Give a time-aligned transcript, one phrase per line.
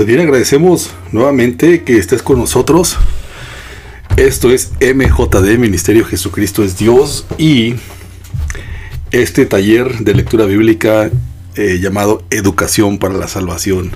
[0.00, 2.96] Pues bien, agradecemos nuevamente que estés con nosotros.
[4.16, 7.74] Esto es MJD, Ministerio Jesucristo es Dios, y
[9.10, 11.10] este taller de lectura bíblica
[11.54, 13.94] eh, llamado Educación para la Salvación.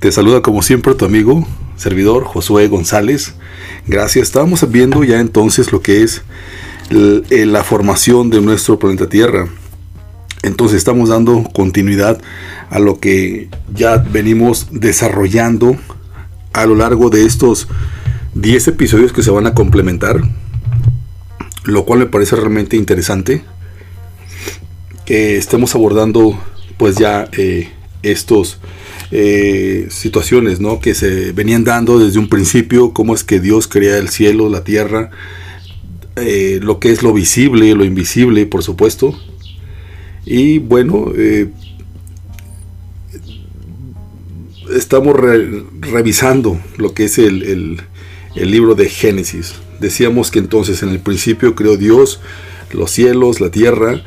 [0.00, 3.36] Te saluda como siempre tu amigo, servidor Josué González.
[3.86, 4.26] Gracias.
[4.26, 6.22] Estábamos viendo ya entonces lo que es
[6.90, 9.46] eh, la formación de nuestro planeta Tierra.
[10.44, 12.20] Entonces estamos dando continuidad
[12.68, 15.78] a lo que ya venimos desarrollando
[16.52, 17.66] a lo largo de estos
[18.34, 20.20] 10 episodios que se van a complementar,
[21.64, 23.42] lo cual me parece realmente interesante
[25.06, 26.38] que estemos abordando
[26.76, 27.70] pues ya eh,
[28.02, 28.58] estos
[29.12, 30.78] eh, situaciones ¿no?
[30.78, 34.62] que se venían dando desde un principio, cómo es que Dios crea el cielo, la
[34.62, 35.10] tierra,
[36.16, 39.18] eh, lo que es lo visible, lo invisible, por supuesto.
[40.26, 41.48] Y bueno, eh,
[44.74, 45.16] estamos
[45.80, 47.82] revisando lo que es el,
[48.34, 49.54] el libro de Génesis.
[49.80, 52.20] Decíamos que entonces en el principio creó Dios
[52.74, 54.02] los cielos, la tierra.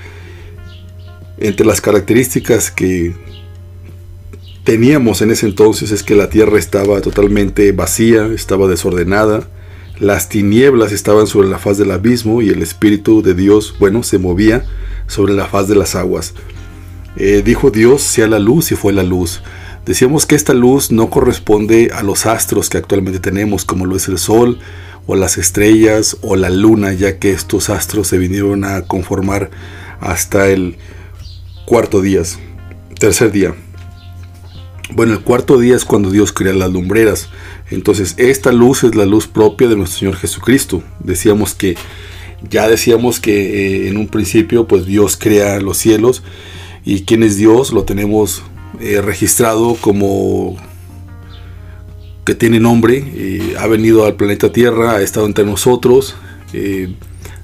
[1.37, 3.15] Entre las características que
[4.63, 9.47] teníamos en ese entonces es que la tierra estaba totalmente vacía, estaba desordenada,
[9.99, 14.17] las tinieblas estaban sobre la faz del abismo y el Espíritu de Dios, bueno, se
[14.17, 14.65] movía
[15.07, 16.33] sobre la faz de las aguas.
[17.15, 19.41] Eh, dijo Dios, sea la luz y fue la luz.
[19.85, 24.07] Decíamos que esta luz no corresponde a los astros que actualmente tenemos, como lo es
[24.07, 24.59] el Sol,
[25.05, 29.49] o las estrellas, o la luna, ya que estos astros se vinieron a conformar
[30.01, 30.77] hasta el
[31.65, 32.21] cuarto día,
[32.99, 33.55] tercer día.
[34.93, 37.29] Bueno, el cuarto día es cuando Dios crea las lumbreras.
[37.69, 40.81] Entonces, esta luz es la luz propia de nuestro Señor Jesucristo.
[40.99, 41.75] Decíamos que,
[42.49, 46.23] ya decíamos que eh, en un principio, pues Dios crea los cielos.
[46.85, 47.71] ¿Y quién es Dios?
[47.71, 48.43] Lo tenemos
[48.79, 50.55] eh, registrado como
[52.25, 53.03] que tiene nombre.
[53.15, 56.15] Eh, ha venido al planeta Tierra, ha estado entre nosotros.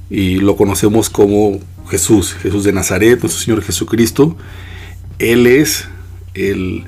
[0.10, 4.38] y lo conocemos como Jesús, Jesús de Nazaret, nuestro Señor Jesucristo.
[5.20, 5.88] Él es
[6.34, 6.84] el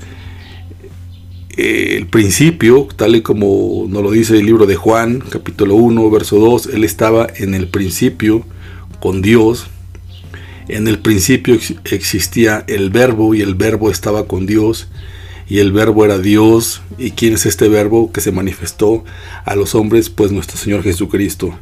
[1.56, 6.38] el principio, tal y como nos lo dice el libro de Juan, capítulo 1, verso
[6.38, 8.44] 2, Él estaba en el principio
[9.00, 9.66] con Dios.
[10.68, 14.88] En el principio existía el verbo y el verbo estaba con Dios
[15.48, 16.82] y el verbo era Dios.
[16.98, 19.04] ¿Y quién es este verbo que se manifestó
[19.46, 20.10] a los hombres?
[20.10, 21.58] Pues nuestro Señor Jesucristo.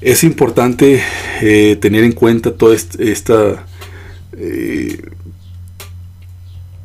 [0.00, 1.02] Es importante
[1.40, 3.66] eh, tener en cuenta toda esta,
[4.36, 5.00] eh,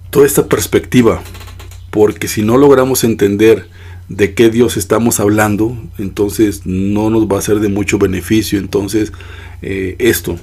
[0.09, 1.21] toda esta perspectiva
[1.91, 3.67] porque si no logramos entender
[4.09, 8.59] de qué Dios estamos hablando, entonces no nos va a ser de mucho beneficio.
[8.59, 9.13] Entonces,
[9.61, 10.37] eh, esto,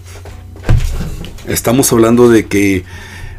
[1.46, 2.84] estamos hablando de que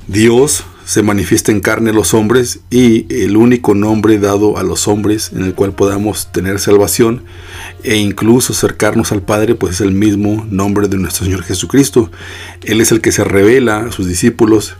[0.07, 4.87] Dios se manifiesta en carne a los hombres y el único nombre dado a los
[4.87, 7.23] hombres en el cual podamos tener salvación
[7.83, 12.11] e incluso acercarnos al Padre, pues es el mismo nombre de nuestro Señor Jesucristo.
[12.63, 14.77] Él es el que se revela a sus discípulos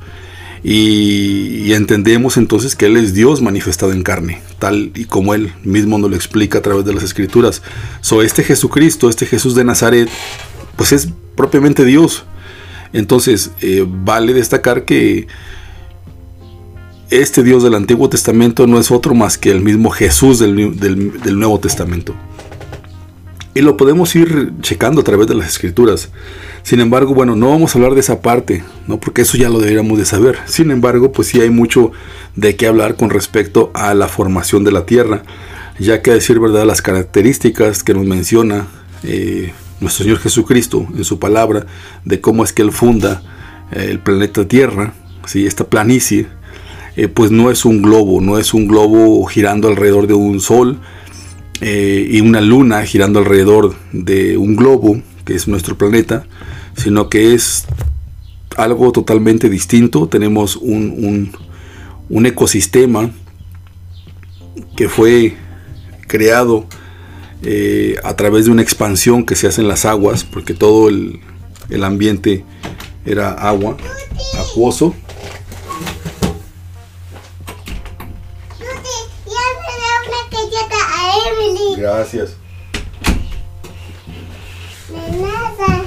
[0.64, 5.98] y, entendemos entonces que Él es Dios manifestado en carne, tal y como Él mismo
[5.98, 7.62] nos lo explica a través de las Escrituras.
[8.02, 10.10] So, este Jesucristo, este Jesús de Nazaret,
[10.76, 12.26] pues es propiamente Dios.
[12.92, 15.28] Entonces, eh, vale destacar que
[17.10, 21.40] este Dios del Antiguo Testamento no es otro más que el mismo Jesús del, del
[21.40, 22.16] Nuevo Testamento.
[23.56, 26.10] Y lo podemos ir checando a través de las escrituras.
[26.62, 29.00] Sin embargo, bueno, no vamos a hablar de esa parte, ¿no?
[29.00, 30.38] Porque eso ya lo deberíamos de saber.
[30.46, 31.92] Sin embargo, pues sí hay mucho
[32.36, 35.24] de qué hablar con respecto a la formación de la Tierra,
[35.80, 38.68] ya que a decir verdad las características que nos menciona
[39.04, 41.66] eh, nuestro Señor Jesucristo en su palabra
[42.06, 43.24] de cómo es que Él funda
[43.72, 44.94] eh, el planeta Tierra,
[45.26, 45.48] ¿sí?
[45.48, 46.28] esta planicie,
[46.96, 50.80] eh, pues no es un globo, no es un globo girando alrededor de un sol
[51.62, 56.26] y una luna girando alrededor de un globo, que es nuestro planeta,
[56.76, 57.66] sino que es
[58.56, 60.08] algo totalmente distinto.
[60.08, 61.32] Tenemos un,
[62.26, 63.12] ecosistema
[64.76, 65.36] que fue
[66.08, 66.66] creado
[67.44, 71.20] eh, a través de una expansión que se hace en las aguas, porque todo el,
[71.70, 72.44] el ambiente
[73.06, 73.78] era agua,
[74.40, 74.96] acuoso.
[81.90, 82.36] Gracias.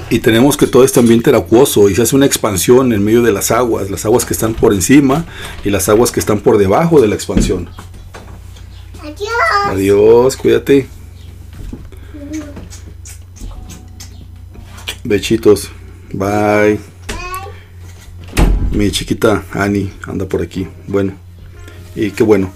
[0.09, 3.21] Y tenemos que todo este ambiente era acuoso y se hace una expansión en medio
[3.21, 5.25] de las aguas, las aguas que están por encima
[5.63, 7.69] y las aguas que están por debajo de la expansión.
[9.01, 9.29] Adiós.
[9.65, 10.87] Adiós, cuídate.
[15.03, 15.71] Bechitos.
[16.11, 16.79] Bye.
[18.71, 20.67] Mi chiquita Annie anda por aquí.
[20.87, 21.13] Bueno,
[21.95, 22.51] y qué bueno.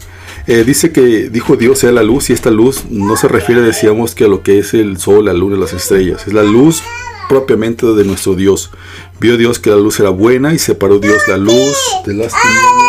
[0.50, 4.16] Eh, dice que dijo Dios sea la luz y esta luz no se refiere, decíamos,
[4.16, 6.26] que a lo que es el sol, la luna las estrellas.
[6.26, 6.82] Es la luz
[7.28, 8.72] propiamente de nuestro Dios.
[9.20, 12.88] Vio Dios que la luz era buena y separó Dios la luz de las tinieblas.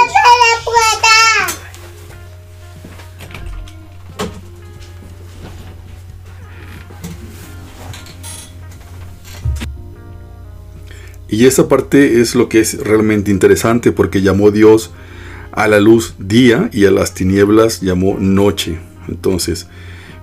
[11.31, 14.93] Y esa parte es lo que es realmente interesante porque llamó Dios
[15.59, 18.79] a la luz día y a las tinieblas llamó noche.
[19.09, 19.67] Entonces,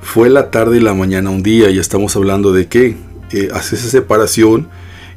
[0.01, 2.95] fue la tarde y la mañana un día y estamos hablando de que
[3.31, 4.69] eh, hace esa separación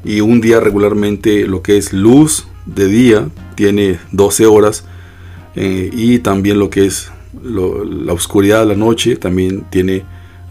[0.03, 4.83] y un día regularmente lo que es luz de día tiene 12 horas
[5.55, 10.03] eh, y también lo que es la oscuridad de la noche también tiene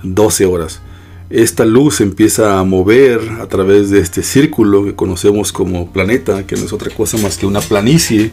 [0.02, 0.80] 12 horas
[1.30, 6.56] esta luz empieza a mover a través de este círculo que conocemos como planeta, que
[6.56, 8.30] no es otra cosa más que una planicie,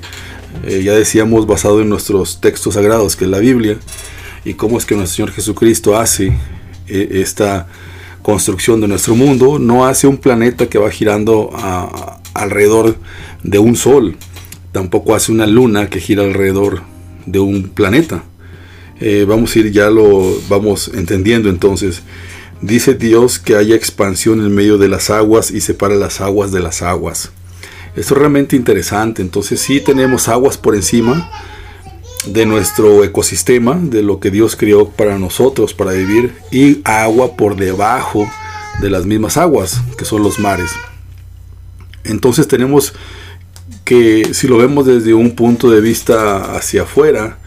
[0.64, 3.78] eh, ya decíamos basado en nuestros textos sagrados, que es la Biblia,
[4.46, 6.38] y cómo es que nuestro Señor Jesucristo hace
[6.88, 7.68] eh, esta
[8.22, 11.52] construcción de nuestro mundo, no hace un planeta que va girando
[12.34, 12.98] alrededor
[13.44, 14.16] de un sol,
[14.72, 16.82] tampoco hace una luna que gira alrededor
[17.26, 18.24] de un planeta.
[19.00, 22.02] Eh, vamos a ir ya lo vamos entendiendo entonces
[22.66, 26.62] Dice Dios que haya expansión en medio de las aguas y separa las aguas de
[26.62, 27.30] las aguas.
[27.96, 29.22] Esto es realmente interesante.
[29.22, 31.30] Entonces sí tenemos aguas por encima
[32.26, 37.56] de nuestro ecosistema, de lo que Dios creó para nosotros, para vivir, y agua por
[37.56, 38.28] debajo
[38.82, 40.72] de las mismas aguas, que son los mares.
[42.04, 42.94] Entonces tenemos
[43.84, 47.38] que, si lo vemos desde un punto de vista hacia afuera,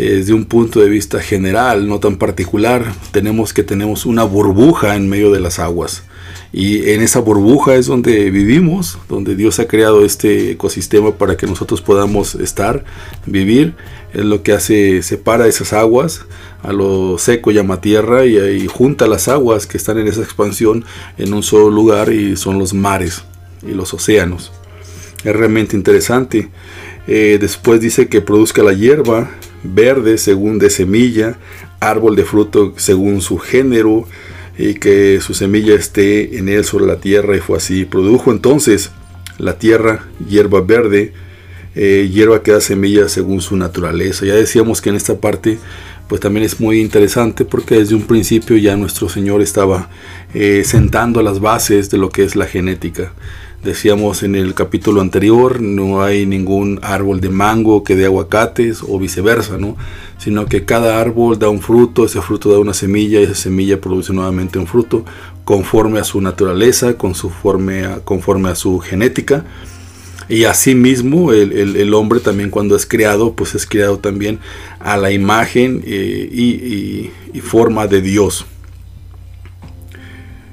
[0.00, 5.08] desde un punto de vista general, no tan particular, tenemos que tenemos una burbuja en
[5.08, 6.04] medio de las aguas.
[6.52, 11.46] Y en esa burbuja es donde vivimos, donde Dios ha creado este ecosistema para que
[11.46, 12.84] nosotros podamos estar,
[13.26, 13.74] vivir.
[14.12, 16.26] Es lo que hace, separa esas aguas,
[16.62, 20.84] a lo seco llama tierra y, ahí junta las aguas que están en esa expansión
[21.16, 23.24] en un solo lugar y son los mares
[23.66, 24.52] y los océanos.
[25.24, 26.50] Es realmente interesante.
[27.06, 29.30] Eh, después dice que produzca la hierba,
[29.62, 31.38] verde según de semilla,
[31.80, 34.06] árbol de fruto según su género,
[34.58, 37.84] y que su semilla esté en él sobre la tierra, y fue así.
[37.84, 38.90] Produjo entonces
[39.38, 41.12] la tierra hierba verde,
[41.74, 44.26] eh, hierba que da semilla según su naturaleza.
[44.26, 45.58] Ya decíamos que en esta parte
[46.08, 49.88] pues también es muy interesante porque desde un principio ya nuestro Señor estaba
[50.34, 53.12] eh, sentando las bases de lo que es la genética.
[53.62, 58.98] Decíamos en el capítulo anterior, no hay ningún árbol de mango que dé aguacates o
[58.98, 59.76] viceversa, ¿no?
[60.18, 63.80] Sino que cada árbol da un fruto, ese fruto da una semilla y esa semilla
[63.80, 65.04] produce nuevamente un fruto
[65.44, 69.44] conforme a su naturaleza, conforme a, conforme a su genética.
[70.28, 74.40] Y asimismo el, el, hombre también cuando es creado, pues es creado también
[74.80, 78.44] a la imagen eh, y forma de Dios.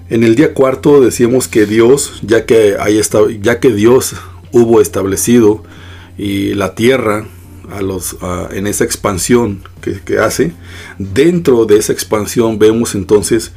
[0.10, 2.76] En el día cuarto decíamos que Dios, ya que,
[3.42, 4.16] ya que Dios
[4.52, 5.64] hubo establecido
[6.18, 7.28] y la tierra
[7.82, 8.18] los,
[8.52, 10.54] en esa expansión que, que, hace,
[10.98, 13.52] dentro de esa expansión vemos entonces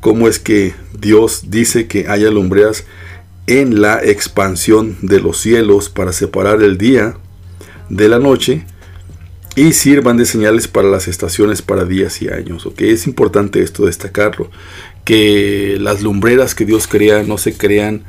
[0.00, 2.84] cómo es que Dios dice que haya lumbreras
[3.46, 7.16] en la expansión de los cielos para separar el día
[7.90, 8.64] de la noche
[9.56, 12.64] y sirvan de señales para las estaciones para días y años.
[12.64, 12.80] ¿ok?
[12.82, 14.50] Es importante esto destacarlo,
[15.08, 18.02] que las lumbreras que Dios crea no se crean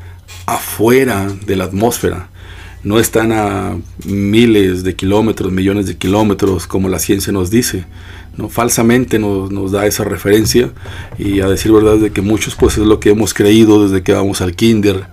[0.45, 2.27] afuera de la atmósfera,
[2.83, 7.85] no están a miles de kilómetros, millones de kilómetros, como la ciencia nos dice.
[8.35, 8.49] ¿no?
[8.49, 10.73] Falsamente nos, nos, da esa referencia
[11.17, 14.11] y a decir verdad de que muchos pues es lo que hemos creído desde que
[14.11, 15.05] vamos al kinder,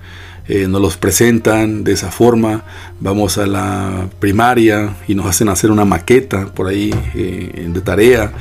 [0.49, 2.65] eh, nos los presentan de esa forma,
[3.01, 8.33] vamos a la primaria y nos hacen hacer una maqueta por ahí eh, de tarea,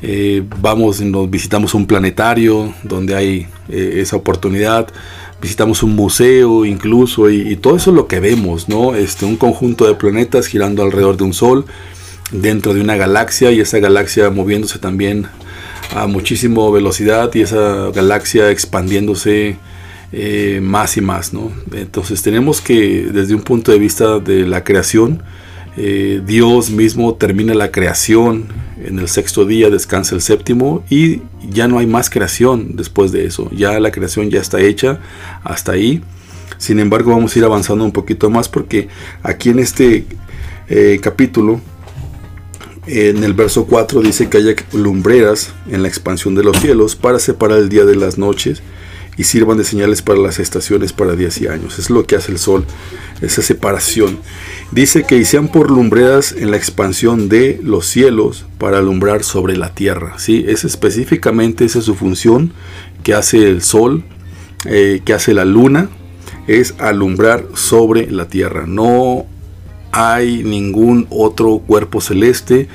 [0.00, 4.86] eh, vamos nos visitamos un planetario donde hay esa oportunidad,
[5.42, 8.94] visitamos un museo incluso y, todo eso es lo que vemos, ¿no?
[8.94, 11.66] Este, un conjunto de planetas girando alrededor de un sol
[12.30, 15.26] dentro de una galaxia y esa galaxia moviéndose también
[15.94, 19.56] a muchísima velocidad y esa galaxia expandiéndose
[20.12, 21.32] eh, más y más.
[21.32, 21.52] ¿no?
[21.72, 25.22] Entonces tenemos que desde un punto de vista de la creación,
[25.76, 28.46] eh, Dios mismo termina la creación
[28.84, 33.26] en el sexto día, descansa el séptimo y ya no hay más creación después de
[33.26, 33.50] eso.
[33.52, 35.00] Ya la creación ya está hecha
[35.44, 36.02] hasta ahí.
[36.56, 38.88] Sin embargo, vamos a ir avanzando un poquito más porque
[39.22, 40.04] aquí en este
[40.68, 41.60] eh, capítulo,
[42.86, 47.18] en el verso 4 dice que haya lumbreras en la expansión de los cielos para
[47.18, 48.62] separar el día de las noches
[49.18, 51.78] y sirvan de señales para las estaciones, para días y años.
[51.78, 52.64] Es lo que hace el sol,
[53.20, 54.20] esa separación.
[54.70, 59.56] Dice que y sean por lumbreras en la expansión de los cielos para alumbrar sobre
[59.56, 60.18] la tierra.
[60.18, 60.44] ¿sí?
[60.46, 62.52] Es específicamente esa es su función
[63.02, 64.04] que hace el sol,
[64.66, 65.90] eh, que hace la luna,
[66.46, 68.66] es alumbrar sobre la tierra.
[68.68, 69.26] No
[69.90, 72.68] hay ningún otro cuerpo celeste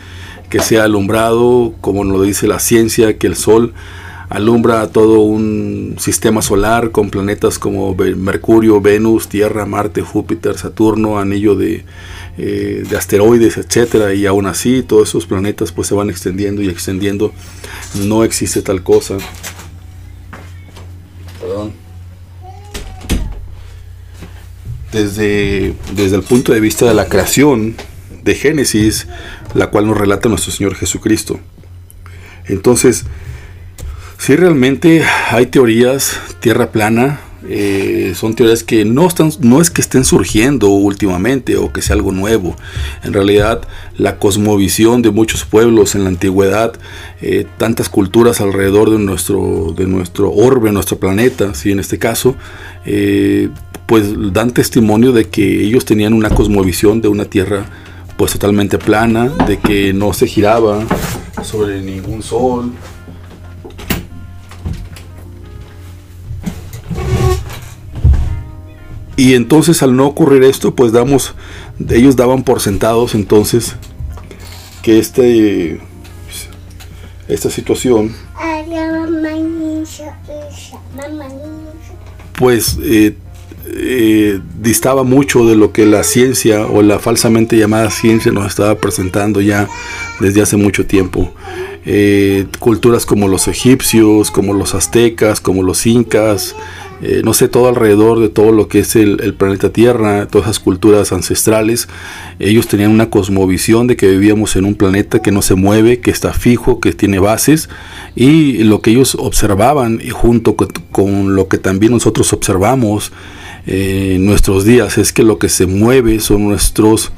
[0.49, 3.73] que sea alumbrado, como lo dice la ciencia, que el sol
[4.33, 11.55] alumbra todo un sistema solar con planetas como Mercurio, Venus, Tierra, Marte, Júpiter, Saturno, anillo
[11.55, 11.85] de,
[12.39, 16.67] eh, de asteroides, etcétera, y aún así todos esos planetas pues se van extendiendo y
[16.67, 17.31] extendiendo.
[18.07, 19.17] No existe tal cosa.
[21.39, 21.73] Perdón.
[24.91, 27.75] Desde, desde el punto de vista de la creación
[28.23, 29.05] de Génesis,
[29.53, 31.39] la cual nos relata nuestro Señor Jesucristo.
[32.47, 33.05] Entonces,
[34.23, 39.81] si realmente hay teorías, tierra plana, eh, son teorías que no, están, no es que
[39.81, 42.55] estén surgiendo últimamente o que sea algo nuevo.
[43.03, 46.71] En realidad, la cosmovisión de muchos pueblos en la antigüedad,
[47.21, 51.73] eh, tantas culturas alrededor de nuestro, de nuestro orbe, nuestro planeta, ¿sí?
[51.73, 52.37] en este caso,
[52.85, 53.49] eh,
[53.87, 57.65] pues dan testimonio de que ellos tenían una cosmovisión de una tierra
[58.15, 60.85] pues totalmente plana, de que no se giraba
[61.43, 62.71] sobre ningún sol,
[69.15, 71.35] Y entonces al no ocurrir esto, pues damos,
[71.89, 73.75] ellos daban por sentados entonces
[74.81, 75.79] que este,
[77.27, 78.13] esta situación
[82.37, 83.15] pues eh,
[83.65, 88.75] eh, distaba mucho de lo que la ciencia o la falsamente llamada ciencia nos estaba
[88.75, 89.67] presentando ya
[90.19, 91.33] desde hace mucho tiempo.
[91.85, 96.55] Eh, culturas como los egipcios, como los aztecas, como los incas,
[97.05, 100.61] eh, no sé, todo alrededor de todo lo que es el, planeta Tierra, todas esas
[100.61, 101.89] culturas ancestrales,
[102.39, 106.11] ellos tenían una cosmovisión de que vivíamos en un planeta que no se mueve, que
[106.11, 107.67] está fijo, que tiene bases,
[108.15, 113.11] y lo que ellos observaban, y junto con, lo que también nosotros observamos
[113.67, 117.11] eh, en nuestros días, es que lo que se mueve son nuestros...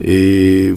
[0.00, 0.76] Eh,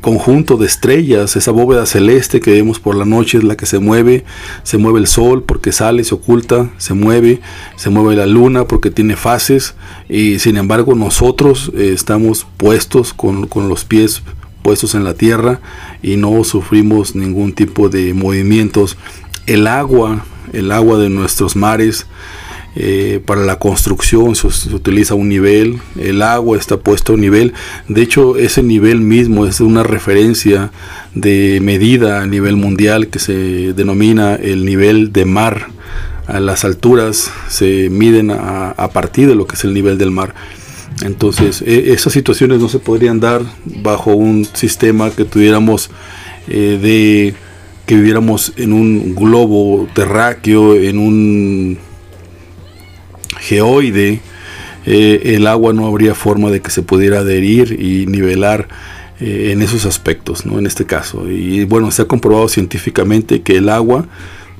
[0.00, 3.78] conjunto de estrellas, esa bóveda celeste que vemos por la noche es la que se
[3.78, 4.24] mueve,
[4.62, 7.40] se mueve el sol porque sale, se oculta, se mueve,
[7.76, 9.74] se mueve la luna porque tiene fases
[10.08, 14.22] y sin embargo nosotros eh, estamos puestos con, con los pies
[14.62, 15.60] puestos en la tierra
[16.02, 18.96] y no sufrimos ningún tipo de movimientos.
[19.46, 22.06] El agua, el agua de nuestros mares,
[22.76, 27.52] eh, para la construcción se, utiliza un nivel, el agua está puesto a un nivel,
[27.88, 30.70] de hecho ese nivel mismo es una referencia
[31.14, 35.66] de medida a nivel mundial que se denomina el nivel de mar.
[36.28, 40.32] A las alturas se miden a, partir de lo que es el nivel del mar.
[41.02, 43.42] Entonces, e, esas situaciones no se podrían dar
[43.82, 45.90] bajo un sistema que tuviéramos
[46.46, 47.34] eh, de
[47.84, 51.78] que viviéramos en un globo terráqueo, en un
[53.50, 54.20] geoide,
[54.86, 58.68] eh, el agua no habría forma de que se pudiera adherir y nivelar
[59.18, 60.60] eh, en esos aspectos, ¿no?
[60.60, 61.28] en este caso.
[61.28, 64.06] Y bueno, se ha comprobado científicamente que el agua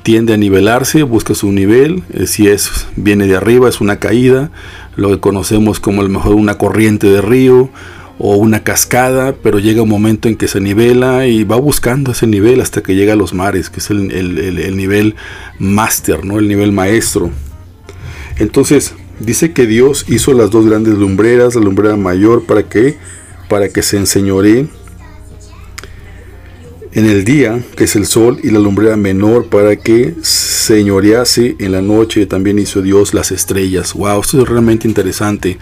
[0.02, 4.50] tiende a nivelarse, busca su nivel, eh, si es viene de arriba es una caída,
[4.96, 7.70] lo que conocemos como a lo mejor una corriente de río
[8.18, 12.26] o una cascada, pero llega un momento en que se nivela y va buscando ese
[12.26, 15.14] nivel hasta que llega a los mares, que es el, el nivel
[15.60, 16.40] máster, ¿no?
[16.40, 17.30] el nivel maestro.
[18.40, 22.96] Entonces, dice que Dios hizo las dos grandes lumbreras, la lumbrera mayor para que
[23.48, 24.68] para que se enseñoree
[26.92, 31.72] en el día, que es el sol, y la lumbrera menor para que señorease en
[31.72, 32.26] la noche.
[32.26, 33.92] También hizo Dios las estrellas.
[33.94, 35.58] Wow, esto es realmente interesante.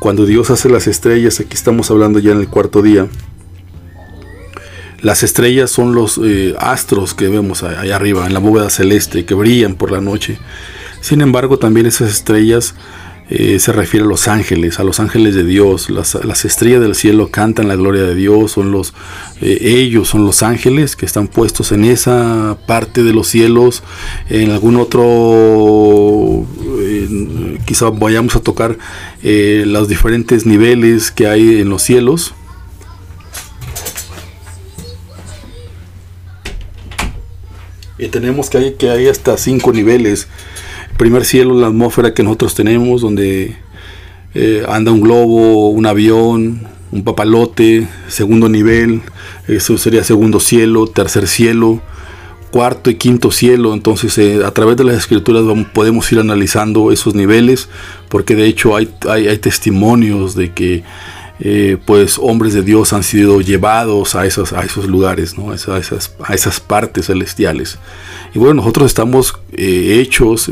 [0.00, 3.08] Cuando Dios hace las estrellas, aquí estamos hablando ya en el cuarto día.
[5.02, 9.34] Las estrellas son los eh, astros que vemos allá arriba, en la bóveda celeste, que
[9.34, 10.38] brillan por la noche.
[11.06, 12.74] Sin embargo, también esas estrellas
[13.30, 15.88] eh, se refiere a los ángeles, a los ángeles de Dios.
[15.88, 18.92] Las, estrellas del cielo cantan la gloria de Dios, son los,
[19.40, 23.84] eh, ellos son los ángeles que están puestos en esa parte de los cielos.
[24.28, 26.44] En algún otro,
[27.66, 28.76] quizá vayamos a tocar
[29.22, 32.34] eh, los diferentes niveles que hay en los cielos.
[37.96, 40.26] Y tenemos que hay, que hay hasta cinco niveles
[40.96, 43.56] primer cielo, la atmósfera que nosotros tenemos, donde
[44.34, 46.60] eh, anda un globo, un avión,
[46.92, 49.02] un papalote, segundo nivel,
[49.48, 51.80] eso sería segundo cielo, tercer cielo,
[52.50, 53.74] cuarto y quinto cielo.
[53.74, 57.68] Entonces, eh, a través de las escrituras podemos ir analizando esos niveles,
[58.08, 60.82] porque de hecho hay, hay, testimonios de que
[61.40, 65.50] eh, pues hombres de Dios han sido llevados a esos, a esos lugares, ¿no?
[65.50, 67.78] a, esas, a esas partes celestiales.
[68.34, 70.50] Y bueno, nosotros estamos eh, hechos,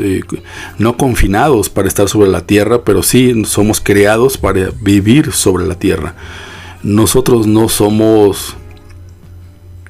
[0.77, 5.75] no confinados para estar sobre la tierra, pero sí somos creados para vivir sobre la
[5.75, 6.15] tierra.
[6.83, 8.55] Nosotros no somos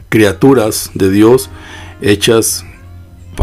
[0.10, 1.50] criaturas de Dios
[2.02, 2.66] hechas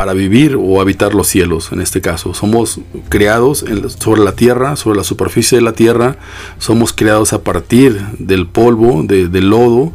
[0.03, 2.35] para vivir o habitar los cielos, en este caso.
[2.35, 3.65] Somos creados
[4.01, 6.17] sobre la tierra, sobre la superficie de la tierra,
[6.59, 9.93] somos creados a partir del polvo, del lodo,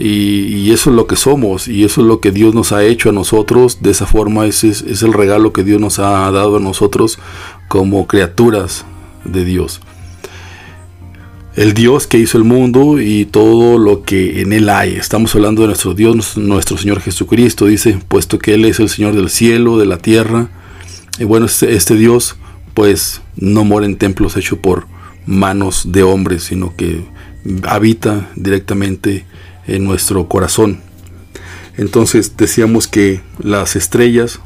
[0.00, 3.10] y, eso es lo que somos, y eso es lo que Dios nos ha hecho
[3.10, 7.20] a nosotros, de esa forma es el regalo que Dios nos ha dado a nosotros
[7.68, 8.84] como criaturas
[9.24, 9.80] de Dios
[11.56, 14.94] el Dios que hizo el mundo y todo lo que en él hay.
[14.94, 19.16] Estamos hablando de nuestro Dios, nuestro Señor Jesucristo, dice, puesto que Él es el Señor
[19.16, 20.50] del cielo, de la tierra.
[21.18, 22.36] Y bueno, este, este Dios
[22.74, 24.86] pues no mora en templos hechos por
[25.24, 27.06] manos de hombres, sino que
[27.62, 29.24] habita directamente
[29.66, 30.80] en nuestro corazón.
[31.78, 34.40] Entonces decíamos que las estrellas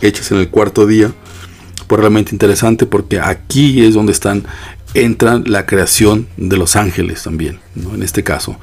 [0.00, 1.14] hechas en el cuarto día,
[1.86, 4.44] pues realmente interesante porque aquí es donde están
[5.04, 8.58] entra la creación de los ángeles también, en este caso.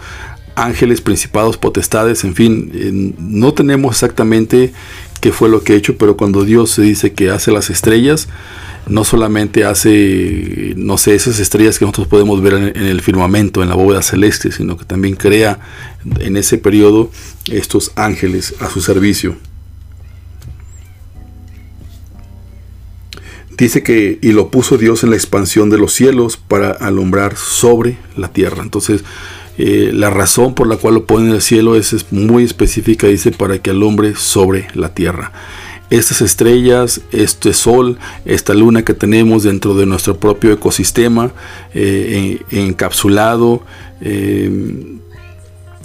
[0.56, 4.72] Ángeles, principados, potestades, en fin, no tenemos exactamente
[5.20, 8.28] qué fue lo que ha hecho, pero cuando Dios se dice que hace las estrellas,
[8.88, 13.64] no solamente hace, no sé, esas estrellas que nosotros podemos ver en, en el firmamento,
[13.64, 15.60] en la bóveda celeste, sino que también crea
[16.20, 17.10] en ese periodo
[17.50, 19.38] estos ángeles a su servicio.
[23.58, 27.98] Dice que y lo puso Dios en la expansión de los cielos para alumbrar sobre
[28.16, 28.64] la tierra.
[28.64, 29.04] Entonces,
[29.58, 33.32] eh, la razón por la cual lo pone en el cielo es, muy específica, dice,
[33.32, 35.32] para que alumbre sobre la tierra.
[35.92, 41.32] Estas estrellas, este sol, esta luna que tenemos dentro de nuestro propio ecosistema,
[41.76, 43.64] eh, encapsulado,
[44.02, 44.50] eh,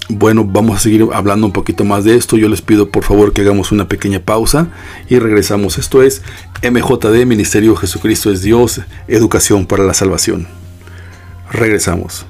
[0.08, 2.36] bueno, vamos a seguir hablando un poquito más de esto.
[2.36, 4.68] Yo les pido por favor que hagamos una pequeña pausa
[5.08, 5.78] y regresamos.
[5.78, 6.22] Esto es
[6.62, 10.48] MJD, Ministerio Jesucristo es Dios, Educación para la Salvación.
[11.50, 12.26] Regresamos.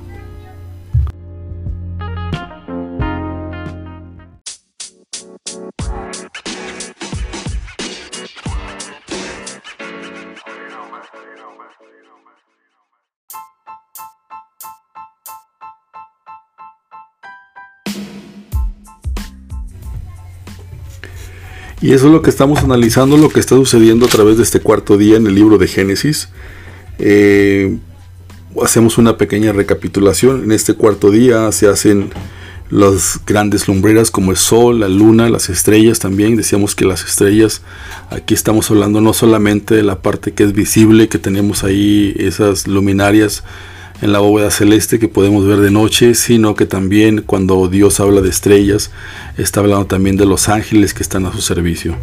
[21.81, 24.61] Y eso es lo que estamos analizando, lo que está sucediendo a través de este
[24.61, 26.29] cuarto día en el libro de Génesis.
[26.99, 27.79] Eh,
[28.63, 30.45] hacemos una pequeña recapitulación.
[30.45, 32.11] En este cuarto día se hacen
[32.71, 36.37] las grandes lumbreras como el sol, la luna, las estrellas también.
[36.37, 37.63] Decíamos que las estrellas,
[38.11, 42.67] aquí estamos hablando no solamente de la parte que es visible, que tenemos ahí esas
[42.67, 43.45] luminarias
[44.01, 48.21] en la bóveda celeste que podemos ver de noche, sino que también cuando Dios habla
[48.21, 48.91] de estrellas,
[49.37, 51.97] está hablando también de los ángeles que están a su servicio.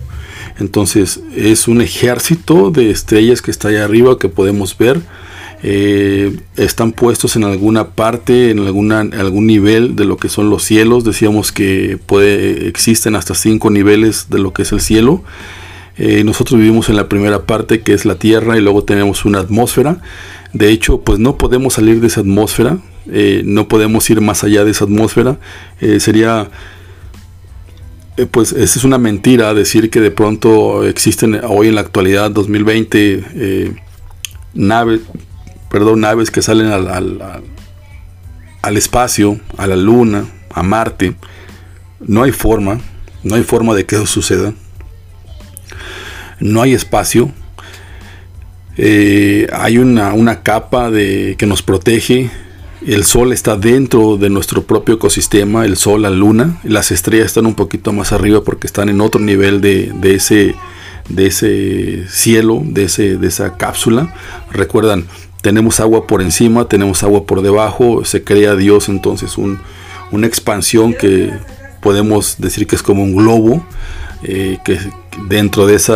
[0.59, 5.01] Entonces es un ejército de estrellas que está ahí arriba que podemos ver.
[5.63, 10.63] Eh, están puestos en alguna parte, en alguna, algún nivel de lo que son los
[10.63, 11.03] cielos.
[11.03, 15.23] Decíamos que puede, existen hasta cinco niveles de lo que es el cielo.
[15.97, 19.39] Eh, nosotros vivimos en la primera parte que es la tierra y luego tenemos una
[19.39, 20.01] atmósfera
[20.55, 22.77] de hecho, pues no podemos salir de esa atmósfera,
[23.11, 25.37] eh, no podemos ir más allá de esa atmósfera.
[25.81, 26.49] Eh, sería,
[28.15, 33.75] eh, pues, es una mentira decir que de pronto existen hoy en la actualidad, 2020,
[34.53, 35.01] naves,
[35.69, 37.43] perdón, naves que salen al,
[38.61, 41.15] al espacio, a la luna, a Marte.
[41.99, 42.79] No hay forma,
[43.23, 44.53] no hay forma de que eso suceda.
[46.39, 47.33] No hay espacio,
[48.77, 52.29] eh, hay una, capa de, que nos protege.
[52.85, 56.59] El sol está dentro de nuestro propio ecosistema, el sol, la luna.
[56.63, 60.55] Las estrellas están un poquito más arriba porque están en otro nivel de, ese,
[61.09, 64.13] de ese cielo, de, ese, de esa cápsula.
[64.51, 65.05] Recuerdan,
[65.41, 68.03] tenemos agua por encima, tenemos agua por debajo.
[68.05, 71.31] Se crea Dios entonces una expansión que
[71.81, 73.65] podemos decir que es como un globo
[74.23, 74.79] eh, que
[75.27, 75.93] dentro de ese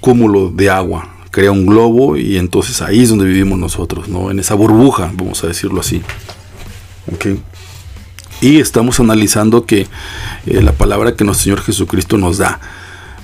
[0.00, 4.30] cúmulo de agua crea un globo y entonces ahí es donde vivimos nosotros, ¿no?
[4.30, 6.02] En esa burbuja, vamos a decirlo así.
[8.40, 9.86] Y estamos analizando que
[10.46, 12.60] eh, la palabra que nuestro Señor Jesucristo nos da.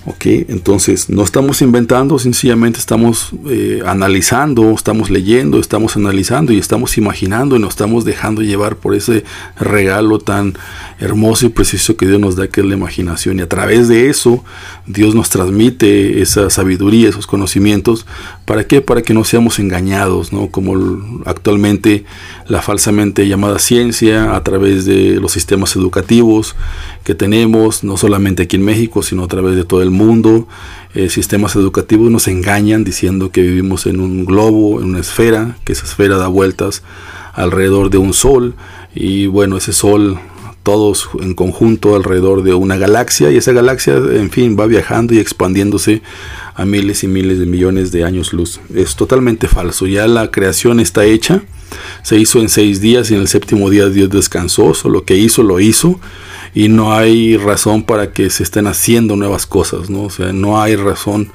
[0.07, 0.27] ¿ok?
[0.49, 7.57] Entonces no estamos inventando, sencillamente estamos eh, analizando, estamos leyendo, estamos analizando y estamos imaginando
[7.57, 9.25] y nos estamos dejando llevar por ese
[9.59, 10.55] regalo tan
[10.98, 13.38] hermoso y preciso que Dios nos da, que es la imaginación.
[13.38, 14.44] Y a través de eso,
[14.87, 18.07] Dios nos transmite esa sabiduría, esos conocimientos.
[18.44, 18.80] ¿Para qué?
[18.80, 20.48] Para que no seamos engañados, ¿no?
[20.48, 22.04] Como actualmente
[22.46, 26.54] la falsamente llamada ciencia, a través de los sistemas educativos
[27.04, 30.48] que tenemos, no solamente aquí en México, sino a través de todo el mundo.
[30.94, 35.72] Eh, sistemas educativos nos engañan diciendo que vivimos en un globo, en una esfera, que
[35.72, 36.83] esa esfera da vueltas
[37.35, 38.54] alrededor de un sol
[38.94, 40.20] y bueno, ese sol
[40.64, 45.18] todos en conjunto alrededor de una galaxia y esa galaxia, en fin, va viajando y
[45.18, 46.03] expandiéndose
[46.55, 48.61] a miles y miles de millones de años luz.
[48.74, 49.87] Es totalmente falso.
[49.87, 51.42] Ya la creación está hecha.
[52.03, 54.72] Se hizo en seis días y en el séptimo día Dios descansó.
[54.85, 56.00] lo que hizo, lo hizo.
[56.55, 60.05] Y no hay razón para que se estén haciendo nuevas cosas, ¿no?
[60.05, 61.31] O sea, no hay razón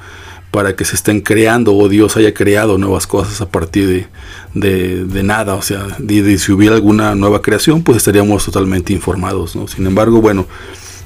[0.51, 4.07] para que se estén creando o Dios haya creado nuevas cosas a partir
[4.53, 5.55] de, de, nada.
[5.55, 9.55] O sea, de, si hubiera alguna nueva creación, pues estaríamos totalmente informados.
[9.55, 9.67] ¿no?
[9.67, 10.47] Sin embargo, bueno,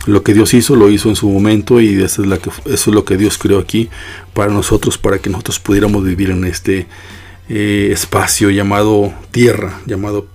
[0.06, 2.90] lo que Dios hizo, lo hizo en su momento y eso es, la que, eso
[2.90, 3.90] es lo que Dios creó aquí
[4.34, 6.88] para nosotros, para que nosotros pudiéramos vivir en este
[7.50, 10.28] eh, espacio llamado tierra, llamado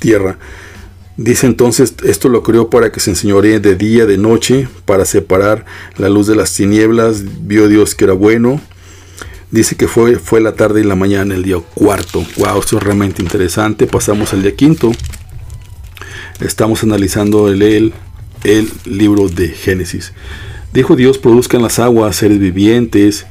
[0.00, 0.38] tierra.
[1.16, 5.64] Dice entonces, esto lo creó para que se enseñoree de día, de noche, para separar
[5.96, 7.24] la luz de las tinieblas.
[7.46, 8.60] Vio Dios que era bueno.
[9.50, 12.26] Dice que fue, fue la tarde y la mañana, el día cuarto.
[12.36, 13.86] Wow, esto es realmente interesante.
[13.86, 14.92] Pasamos al día quinto.
[16.40, 17.94] Estamos analizando el, el,
[18.44, 20.12] el libro de Génesis.
[20.74, 23.24] Dijo Dios, produzcan las aguas seres vivientes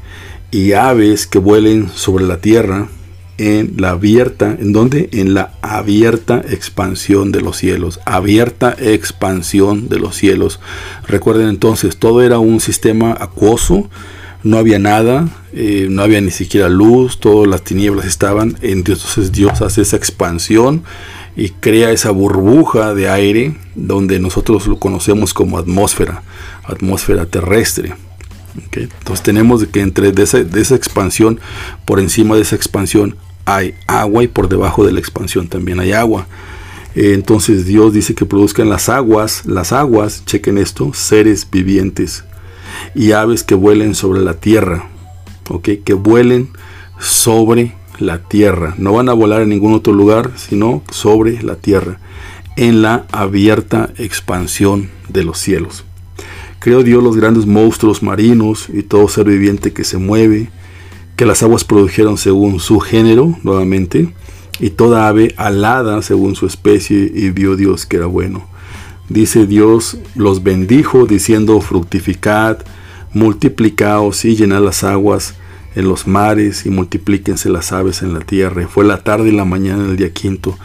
[0.49, 2.89] y aves que vuelen sobre la tierra
[3.37, 5.09] en la abierta, ¿en dónde?
[5.11, 10.59] En la abierta expansión de los cielos, abierta expansión de los cielos.
[11.07, 13.89] Recuerden entonces, todo era un sistema acuoso,
[14.43, 19.61] no había nada, eh, no había ni siquiera luz, todas las tinieblas estaban, entonces Dios
[19.61, 20.83] hace esa expansión
[21.35, 26.23] y crea esa burbuja de aire donde nosotros lo conocemos como atmósfera,
[26.63, 27.95] atmósfera terrestre.
[28.71, 31.39] Entonces tenemos que entre de esa, de esa, expansión,
[31.83, 35.93] por encima de esa expansión hay agua y por debajo de la expansión también hay
[35.93, 36.27] agua.
[36.95, 42.23] Eh, entonces Dios dice que produzcan las aguas, las aguas, chequen esto, seres vivientes
[42.93, 44.89] y aves que vuelen sobre la tierra,
[45.49, 45.69] ¿ok?
[45.83, 46.49] Que vuelen
[46.99, 48.73] sobre la tierra.
[48.77, 51.99] No van a volar en ningún otro lugar, sino sobre la tierra,
[52.55, 55.83] en la abierta expansión de los cielos.
[56.59, 60.49] Creó Dios los grandes monstruos marinos y todo ser viviente que se mueve,
[61.15, 64.09] que las aguas produjeron según su género, nuevamente,
[64.59, 68.47] y toda ave alada según su especie, y vio Dios que era bueno.
[69.09, 72.59] Dice Dios, los bendijo, diciendo, fructificad,
[73.13, 75.35] multiplicaos y llenad las aguas
[75.75, 78.63] en los mares, y multiplíquense las aves en la tierra.
[78.63, 80.57] Y fue la tarde y la mañana del día quinto.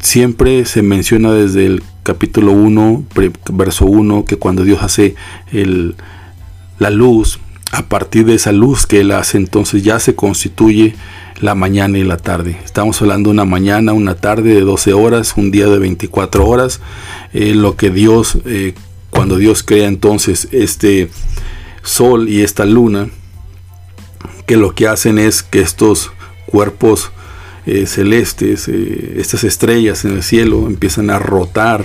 [0.00, 3.04] Siempre se menciona desde el capítulo 1,
[3.52, 5.16] verso 1, que cuando Dios hace
[5.52, 5.96] el,
[6.78, 7.40] la luz,
[7.76, 10.94] a partir de esa luz que Él hace, entonces ya se constituye
[11.40, 12.56] la mañana y la tarde.
[12.64, 16.80] Estamos hablando de una mañana, una tarde de 12 horas, un día de 24 horas.
[17.34, 18.72] Eh, lo que Dios, eh,
[19.10, 21.10] cuando Dios crea entonces este
[21.82, 23.10] sol y esta luna,
[24.46, 26.12] que lo que hacen es que estos
[26.46, 27.12] cuerpos
[27.66, 31.84] eh, celestes, estas estrellas en el cielo, empiezan a rotar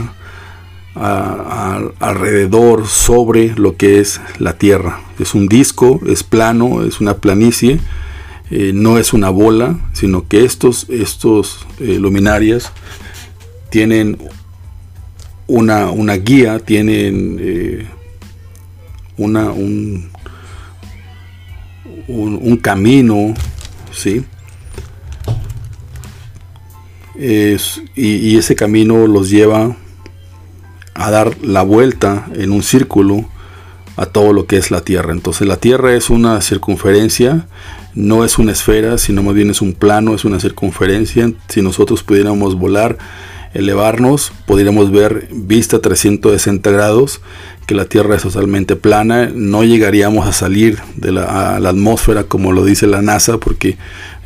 [0.95, 5.01] alrededor sobre lo que es la Tierra.
[5.19, 7.79] Es un disco, es plano, es una planicie,
[8.49, 12.71] eh, no es una bola, sino que estos, estos eh, luminarias
[13.69, 14.17] tienen
[15.47, 17.87] una, una, guía, tienen eh,
[19.17, 20.09] una, un,
[22.07, 23.33] un, camino,
[23.93, 24.25] ¿sí?
[27.95, 29.75] y ese camino los lleva
[31.05, 33.25] a dar la vuelta en un círculo
[33.97, 35.11] a todo lo que es la Tierra.
[35.11, 37.47] Entonces la Tierra es una circunferencia,
[37.93, 41.31] no es una esfera, sino más bien es un plano, es una circunferencia.
[41.49, 42.97] Si nosotros pudiéramos volar,
[43.53, 47.21] elevarnos, podríamos ver vista 360 grados,
[47.71, 52.65] que la Tierra es totalmente plana, no llegaríamos a salir de la, atmósfera como lo
[52.65, 53.77] dice la NASA, porque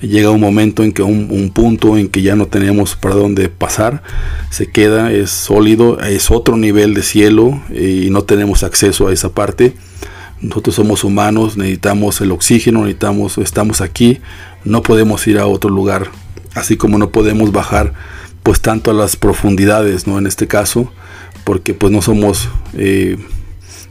[0.02, 4.02] llega un momento en que un, punto en que ya no tenemos para dónde pasar,
[4.50, 9.30] se queda, es sólido, es otro nivel de cielo y no tenemos acceso a esa
[9.30, 9.76] parte.
[10.42, 14.22] Nosotros somos humanos, necesitamos el oxígeno, necesitamos, estamos aquí,
[14.64, 16.10] no podemos ir a otro lugar,
[16.56, 17.94] así como no podemos bajar
[18.42, 20.18] pues tanto a las profundidades, ¿no?
[20.18, 20.92] En este caso,
[21.44, 23.18] porque pues no somos eh,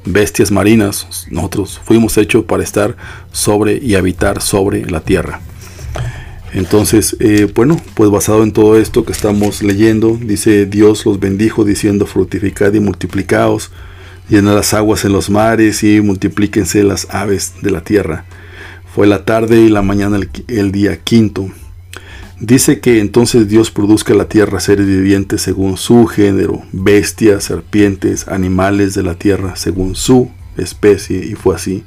[0.05, 2.97] bestias marinas, nosotros fuimos hechos para estar
[3.33, 5.41] sobre y habitar sobre la tierra.
[6.53, 11.65] Entonces, eh, bueno, pues basado en todo esto que estamos leyendo, dice Dios los bendijo
[11.65, 13.73] diciendo fructificad y multiplicaos,
[14.29, 18.25] llena las aguas en los mares y multiplíquense las aves de la tierra.
[18.95, 21.49] Fue la tarde y la mañana el, día quinto.
[22.47, 28.93] Dice que entonces Dios produzca la tierra seres vivientes según su género, bestias, serpientes, animales
[28.93, 31.85] de la tierra según su especie, y fue así.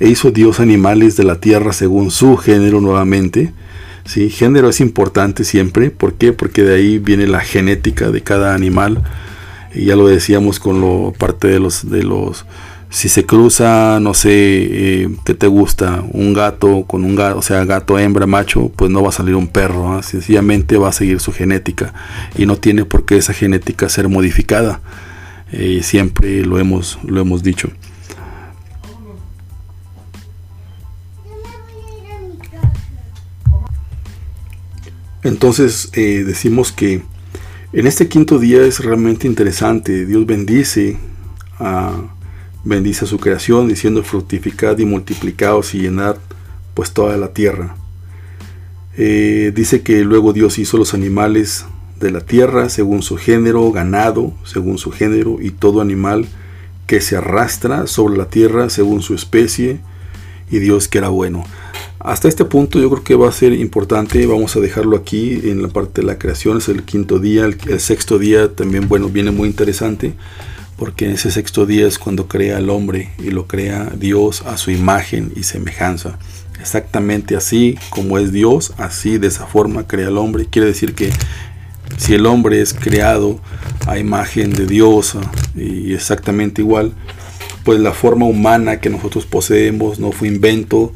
[0.00, 3.52] E hizo Dios animales de la tierra según su género nuevamente,
[4.06, 4.30] ¿sí?
[4.30, 5.90] Género es importante siempre.
[5.90, 6.32] ¿Por qué?
[6.32, 9.02] Porque de ahí viene la genética de cada animal.
[9.74, 12.46] Y ya lo decíamos con lo parte de los de los
[12.92, 16.04] si se cruza, no sé, eh, ¿qué te gusta?
[16.12, 19.34] Un gato con un gato, o sea, gato, hembra, macho, pues no va a salir
[19.34, 20.02] un perro, ¿ah?
[20.02, 21.94] sencillamente va a seguir su genética
[22.36, 24.82] y no tiene por qué esa genética ser modificada.
[25.52, 27.70] Eh, siempre lo hemos, lo hemos dicho.
[35.22, 37.00] Entonces eh, decimos que
[37.72, 40.04] en este quinto día es realmente interesante.
[40.04, 40.98] Dios bendice
[41.58, 42.11] a,
[42.64, 46.16] bendice a su creación diciendo fructificad y multiplicaos y llenad
[46.74, 47.76] pues toda la tierra.
[48.96, 51.64] Eh, dice que luego Dios hizo los animales
[51.98, 56.26] de la tierra según su género, ganado según su género y todo animal
[56.86, 59.80] que se arrastra sobre la tierra según su especie
[60.50, 61.44] y Dios que era bueno.
[61.98, 65.62] Hasta este punto yo creo que va a ser importante, vamos a dejarlo aquí en
[65.62, 69.30] la parte de la creación, es el quinto día, el, sexto día también, bueno, viene
[69.30, 70.14] muy interesante,
[70.82, 74.56] porque en ese sexto día es cuando crea al hombre y lo crea Dios a
[74.56, 76.18] su imagen y semejanza.
[76.60, 80.48] Exactamente así como es Dios, así de esa forma crea al hombre.
[80.50, 81.12] Quiere decir que
[81.98, 83.38] si el hombre es creado
[83.86, 85.16] a imagen de Dios
[85.54, 86.94] y exactamente igual,
[87.62, 90.92] pues la forma humana que nosotros poseemos no fue invento,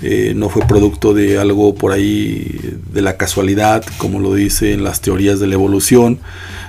[0.00, 2.56] eh, no fue producto de algo por ahí
[2.92, 6.20] de la casualidad, como lo dicen las teorías de la evolución,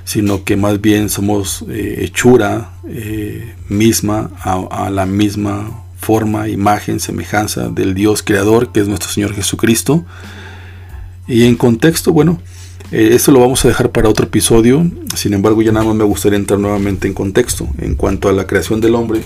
[0.06, 7.68] sino que más bien somos eh, hechura eh, misma a, la misma forma, imagen, semejanza
[7.68, 10.06] del Dios creador, que es nuestro Señor Jesucristo.
[11.28, 12.40] Y en contexto, bueno,
[12.92, 16.38] esto lo vamos a dejar para otro episodio, sin embargo ya nada más me gustaría
[16.38, 19.24] entrar nuevamente en contexto en cuanto a la creación del hombre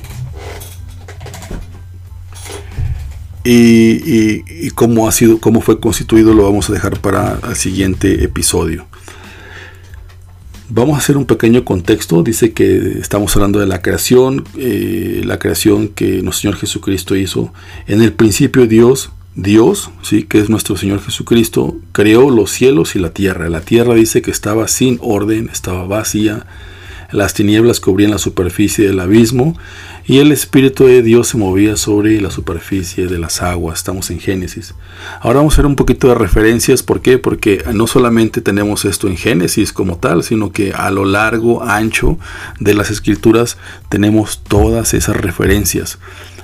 [3.43, 8.85] y, cómo ha sido, cómo fue constituido, lo vamos a dejar para el siguiente episodio.
[10.71, 12.21] Vamos a hacer un pequeño contexto.
[12.21, 17.51] Dice que estamos hablando de la creación, eh, la creación que nuestro Señor Jesucristo hizo.
[17.87, 22.99] En el principio Dios, Dios, sí, que es nuestro Señor Jesucristo, creó los cielos y
[22.99, 23.49] la tierra.
[23.49, 26.45] La tierra dice que estaba sin orden, estaba vacía.
[27.11, 29.57] Las tinieblas cubrían la superficie del abismo
[30.05, 33.79] y el Espíritu de Dios se movía sobre la superficie de las aguas.
[33.79, 34.75] Estamos en Génesis.
[35.19, 36.83] Ahora vamos a hacer un poquito de referencias.
[36.83, 37.17] ¿Por qué?
[37.17, 42.19] Porque no solamente tenemos esto en Génesis como tal, sino que a lo largo, ancho
[42.59, 43.57] de las escrituras
[43.89, 45.97] tenemos todas esas referencias.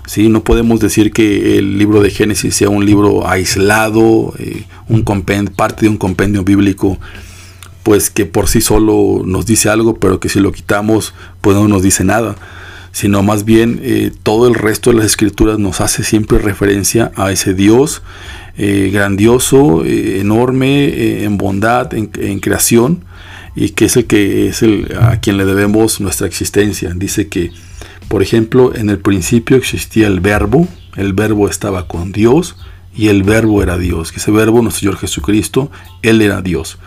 [0.08, 0.30] ¿sí?
[0.30, 5.82] No podemos decir que el libro de Génesis sea un libro aislado, eh, un parte
[5.82, 6.97] de un compendio bíblico
[7.86, 11.69] pues que por sí solo nos dice algo, pero que si lo quitamos, pues no
[11.69, 12.36] nos dice nada
[12.95, 17.30] sino más bien eh, todo el resto de las escrituras nos hace siempre referencia a
[17.30, 18.04] ese Dios
[18.58, 22.08] eh, grandioso, eh, enorme en bondad, en,
[22.39, 23.04] creación,
[23.54, 26.93] y que es el que es el a quien le debemos nuestra existencia.
[26.95, 27.52] Dice que,
[28.08, 32.56] por ejemplo, en el principio existía el verbo, el verbo estaba con Dios
[32.95, 35.69] y el verbo era Dios, que ese verbo, nuestro Señor Jesucristo,
[36.02, 36.78] Él era Dios.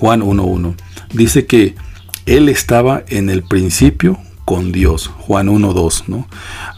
[0.00, 0.76] Juan 1.1
[1.12, 1.74] dice que
[2.24, 5.08] Él estaba en el principio con Dios.
[5.08, 6.26] Juan 1.2, ¿no?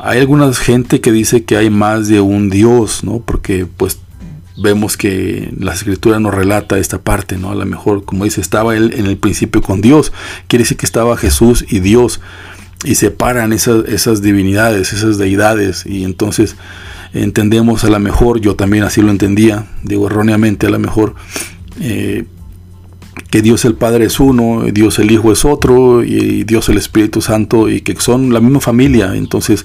[0.00, 3.20] Hay alguna gente que dice que hay más de un Dios, ¿no?
[3.20, 4.00] Porque pues
[4.61, 7.52] vemos que la escritura nos relata esta parte, ¿no?
[7.52, 10.12] A lo mejor, como dice, estaba él en el principio con Dios.
[10.48, 12.20] Quiere decir que estaba Jesús y Dios.
[12.85, 15.87] Y separan esas, esas divinidades, esas deidades.
[15.87, 16.56] Y entonces
[17.14, 21.14] entendemos a lo mejor, yo también así lo entendía, digo erróneamente a lo mejor,
[21.80, 22.24] eh,
[23.32, 27.22] que Dios el Padre es uno, Dios el Hijo es otro y Dios el Espíritu
[27.22, 29.64] Santo y que son la misma familia, entonces,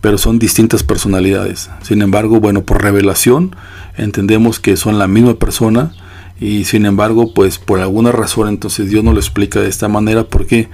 [0.00, 1.70] pero son distintas personalidades.
[1.82, 3.54] Sin embargo, bueno, por revelación
[3.96, 5.92] entendemos que son la misma persona
[6.40, 10.24] y sin embargo, pues por alguna razón entonces Dios no lo explica de esta manera,
[10.24, 10.68] ¿por qué?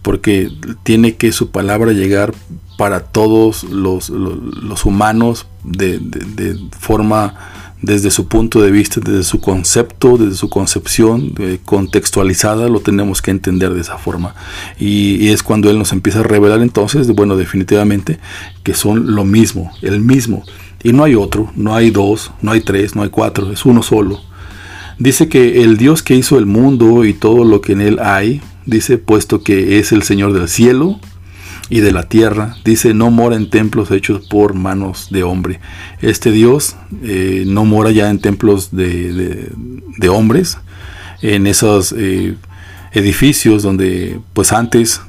[0.00, 0.50] Porque
[0.82, 2.32] tiene que su palabra llegar
[2.78, 4.08] para todos los,
[4.86, 7.34] humanos de, de forma
[7.82, 13.20] desde su punto de vista, desde su concepto, desde su concepción eh, contextualizada, lo tenemos
[13.22, 14.34] que entender de esa forma.
[14.78, 18.18] Y, es cuando Él nos empieza a revelar entonces, bueno, definitivamente,
[18.62, 20.44] que son lo mismo, el mismo.
[20.82, 23.82] Y no hay otro, no hay dos, no hay tres, no hay cuatro, es uno
[23.82, 24.20] solo.
[24.98, 28.40] Dice que el Dios que hizo el mundo y todo lo que en él hay,
[28.64, 30.98] dice, puesto que es el Señor del cielo
[31.68, 35.60] y de la tierra, dice, no mora en templos hechos por manos de hombre.
[36.00, 39.50] Este Dios eh, no mora ya en templos de,
[40.08, 40.58] hombres,
[41.22, 42.36] en esos eh,
[42.92, 45.00] edificios donde pues antes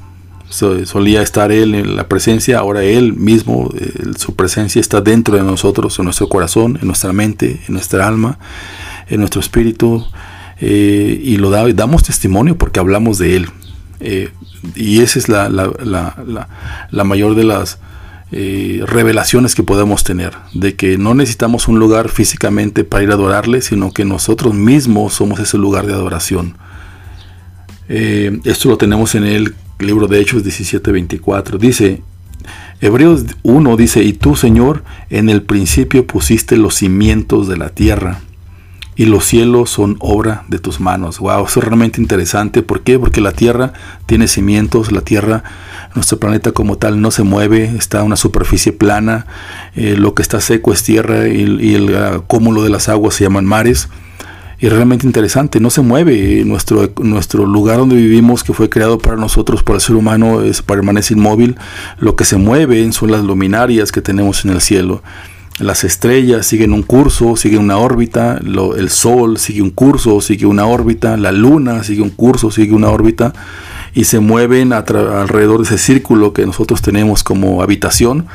[0.50, 3.70] solía estar Él en la presencia, ahora Él mismo,
[4.16, 8.38] su presencia está dentro de nosotros, en nuestro corazón, en nuestra mente, en nuestra alma,
[9.08, 10.06] en nuestro espíritu,
[10.60, 13.48] eh, y lo damos testimonio porque hablamos de Él.
[14.00, 14.30] Eh,
[14.74, 17.78] y esa es la, la, mayor de las
[18.30, 23.14] eh, revelaciones que podemos tener, de que no necesitamos un lugar físicamente para ir a
[23.14, 26.56] adorarle, sino que nosotros mismos somos ese lugar de adoración.
[27.88, 31.58] esto lo tenemos en el libro de Hechos 17:24.
[31.58, 32.02] Dice,
[32.80, 38.20] Hebreos 1 dice, y tú Señor, en el principio pusiste los cimientos de la tierra
[38.98, 41.20] y los cielos son obra de tus manos.
[41.20, 42.62] Wow, eso es realmente interesante.
[42.64, 42.98] ¿Por qué?
[42.98, 43.72] Porque la Tierra
[44.06, 45.44] tiene cimientos, la Tierra,
[45.94, 49.26] nuestro planeta como tal, no se mueve, está una superficie plana,
[49.76, 53.22] eh, lo que está seco es tierra y, el uh, cúmulo de las aguas se
[53.22, 53.88] llaman mares.
[54.58, 56.42] Y realmente interesante, no se mueve.
[56.44, 60.60] Nuestro, nuestro lugar donde vivimos, que fue creado para nosotros, para el ser humano, es,
[60.60, 61.56] permanece inmóvil.
[62.00, 65.04] Lo que se mueve son las luminarias que tenemos en el cielo.
[65.58, 70.66] Las estrellas siguen un curso, siguen una órbita, el Sol sigue un curso, sigue una
[70.66, 73.32] órbita, la Luna sigue un curso, sigue una órbita,
[73.92, 78.26] y se mueven alrededor de ese círculo que nosotros tenemos como habitación.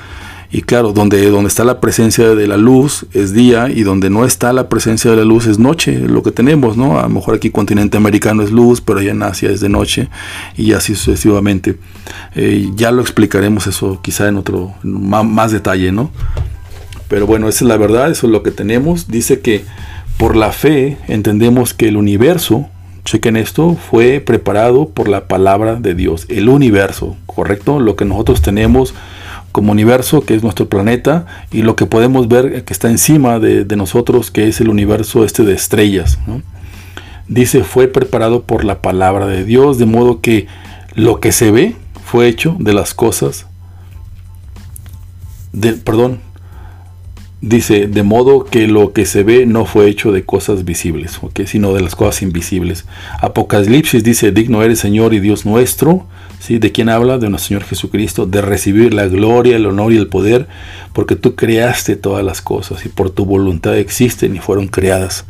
[0.52, 4.24] Y claro, donde, donde está la presencia de la luz es día y donde no
[4.24, 7.00] está la presencia de la luz es noche, lo que tenemos, ¿no?
[7.00, 10.10] A lo mejor aquí continente americano es luz, pero allá en Asia es de noche
[10.56, 11.80] y así sucesivamente.
[12.36, 16.12] Eh, ya lo explicaremos eso quizá en otro, más, más detalle, ¿no?
[17.08, 19.08] Pero bueno, esa es la verdad, eso es lo que tenemos.
[19.08, 19.66] Dice que
[20.18, 22.68] por la fe entendemos que el universo,
[23.06, 26.26] chequen esto, fue preparado por la palabra de Dios.
[26.30, 27.80] El universo, ¿correcto?
[27.80, 28.94] Lo que nosotros tenemos
[29.52, 33.64] como universo, que es nuestro planeta, y lo que podemos ver que está encima de,
[33.76, 36.18] nosotros, que es el universo este de estrellas.
[37.28, 40.48] Dice, fue preparado por la palabra de Dios, de modo que
[40.96, 43.46] lo que se ve fue hecho de las cosas,
[45.52, 46.20] de, perdón,
[47.46, 51.74] Dice, de modo que lo que se ve no fue hecho de cosas visibles, sino
[51.74, 52.86] de las cosas invisibles.
[53.20, 56.06] Apocalipsis dice, digno eres Señor y Dios nuestro,
[56.40, 56.58] ¿sí?
[56.58, 57.18] ¿de quién habla?
[57.18, 60.48] De nuestro Señor Jesucristo, de recibir la gloria, el honor y el poder,
[60.94, 65.26] porque tú creaste todas las cosas y por tu voluntad existen y fueron creadas.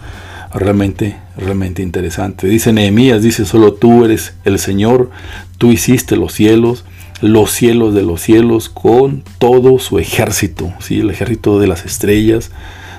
[0.54, 2.46] Realmente, realmente interesante.
[2.46, 5.10] Dice Nehemías, dice, solo tú eres el Señor,
[5.58, 6.86] tú hiciste los cielos,
[7.24, 11.00] los cielos de los cielos con todo su ejército, ¿sí?
[11.00, 12.52] el ejército de las estrellas,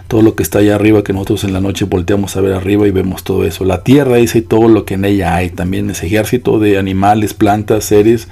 [0.09, 2.89] todo lo que está allá arriba que nosotros en la noche volteamos a ver arriba
[2.89, 3.67] y vemos todo eso.
[3.67, 7.85] La tierra dice todo lo que en ella hay, también ese ejército de animales, plantas,
[7.85, 8.29] seres,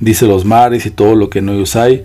[0.00, 2.02] dice los mares y todo lo que en ellos hay.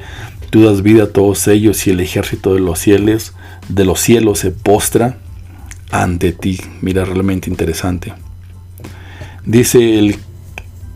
[0.52, 3.34] Tú das vida a todos ellos y el ejército de los cielos,
[3.67, 5.17] de los cielos se postra
[5.89, 6.62] ante ti.
[6.82, 8.13] Mira, realmente interesante.
[9.43, 10.17] Dice el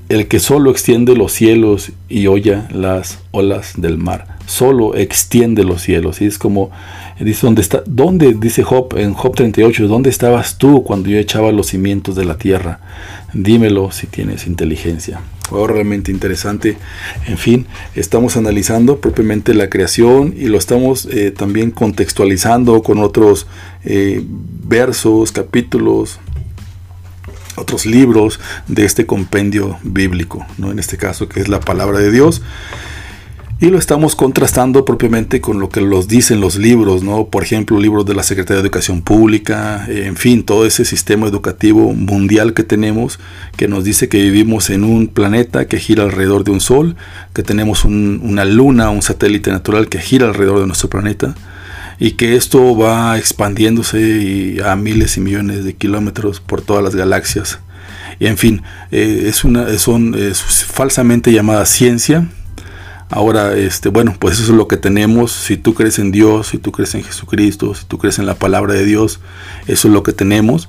[0.09, 4.37] el que solo extiende los cielos y oye las olas del mar.
[4.45, 6.21] Solo extiende los cielos.
[6.21, 6.71] Y es como,
[7.19, 7.83] dice, ¿dónde está?
[7.85, 12.25] ¿Dónde, dice Job en Job 38, dónde estabas tú cuando yo echaba los cimientos de
[12.25, 12.79] la tierra?
[13.33, 15.19] Dímelo si tienes inteligencia.
[15.49, 16.77] Fue realmente interesante.
[17.25, 23.47] En fin, estamos analizando propiamente la creación y lo estamos eh, también contextualizando con otros
[23.83, 24.23] eh,
[24.63, 26.19] versos, capítulos,
[27.57, 30.71] otros libros de este compendio bíblico, ¿no?
[30.71, 32.41] en este caso que es la palabra de Dios.
[33.59, 37.25] Y lo estamos contrastando propiamente con lo que los dicen los libros, ¿no?
[37.25, 41.91] Por ejemplo, libros de la Secretaría de Educación Pública, en fin, todo ese sistema educativo
[41.93, 43.19] mundial que tenemos,
[43.55, 46.97] que nos dice que vivimos en un planeta que gira alrededor de un sol,
[47.33, 51.33] que tenemos una luna, un satélite natural que gira alrededor de nuestro planeta,
[51.99, 57.59] y que esto va expandiéndose a miles y millones de kilómetros por todas las galaxias.
[58.19, 59.67] Y en fin, eh, es una
[60.67, 62.27] falsamente llamada ciencia.
[63.09, 65.31] Ahora, este, bueno, pues eso es lo que tenemos.
[65.31, 68.35] Si tú crees en Dios, si tú crees en Jesucristo, si tú crees en la
[68.35, 69.19] palabra de Dios,
[69.67, 70.67] eso es lo que tenemos.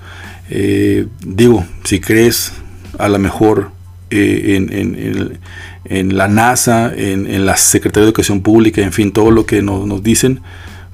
[0.50, 2.52] Eh, digo, si crees
[2.98, 3.70] a lo mejor
[4.10, 5.38] eh, en,
[5.84, 9.86] en, la NASA, en, la Secretaría de Educación Pública, en fin, todo lo que nos,
[9.86, 10.40] nos dicen,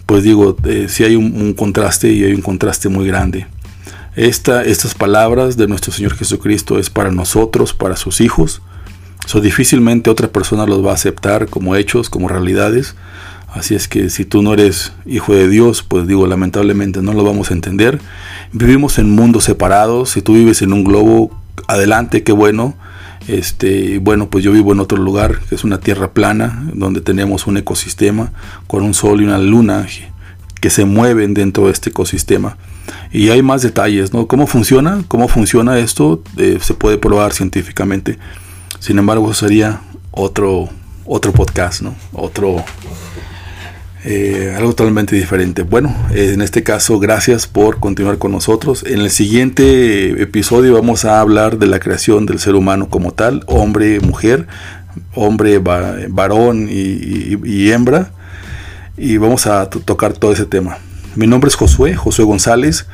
[0.07, 3.47] pues digo, eh, si hay un, contraste y hay un contraste muy grande.
[4.17, 8.63] Esta, estas palabras de nuestro Señor Jesucristo es para nosotros, para sus hijos.
[9.27, 12.95] So, difícilmente otra persona los va a aceptar como hechos, como realidades.
[13.53, 17.25] Así es que si tú no eres hijo de Dios, pues digo, lamentablemente no lo
[17.25, 18.01] vamos a entender.
[18.53, 20.11] Vivimos en mundos separados.
[20.11, 21.31] Si tú vives en un globo,
[21.69, 22.75] adelante, qué bueno.
[23.29, 27.47] Este, bueno, pues yo vivo en otro lugar, que es una tierra plana, donde tenemos
[27.47, 28.33] un ecosistema
[28.67, 29.87] con un sol y una luna
[30.61, 32.57] que se mueven dentro de este ecosistema.
[33.13, 34.27] Y hay más detalles, ¿no?
[34.27, 35.05] ¿Cómo funciona?
[35.09, 36.23] ¿Cómo funciona esto?
[36.37, 38.19] Eh, se puede probar científicamente.
[38.79, 40.69] Sin embargo, sería otro,
[41.07, 41.95] otro podcast, ¿no?
[42.13, 42.65] Otro,
[44.05, 45.63] eh, algo totalmente diferente.
[45.63, 48.85] Bueno, en este caso, gracias por continuar con nosotros.
[48.87, 53.43] En el siguiente episodio vamos a hablar de la creación del ser humano como tal,
[53.47, 54.47] hombre, mujer,
[55.15, 58.11] hombre, varón y, hembra.
[58.99, 60.79] Y vamos a tocar todo ese tema.
[61.17, 62.87] Mi nombre es Josué, Josué González.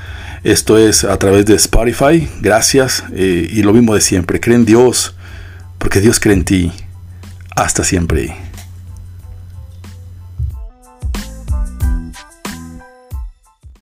[0.45, 2.29] Esto es a través de Spotify.
[2.41, 3.05] Gracias.
[3.13, 4.41] Eh, y lo mismo de siempre.
[4.41, 5.15] Cree en Dios,
[5.79, 6.73] porque Dios cree en ti.
[7.57, 8.50] Hasta siempre.